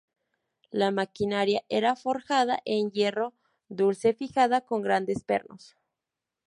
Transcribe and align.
La 0.71 0.89
maquinaria 0.89 1.61
era 1.69 1.95
forjada 1.95 2.59
en 2.65 2.89
hierro 2.91 3.35
dulce 3.69 4.15
fijada 4.15 4.61
con 4.61 4.81
grandes 4.81 5.23
pernos. 5.23 5.77